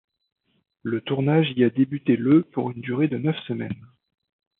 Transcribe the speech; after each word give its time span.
Le 0.81 1.01
tournage 1.01 1.51
y 1.57 1.63
a 1.63 1.69
débuté 1.69 2.15
le 2.15 2.41
pour 2.41 2.71
une 2.71 2.81
durée 2.81 3.07
de 3.07 3.19
neuf 3.19 3.37
semaines. 3.47 3.85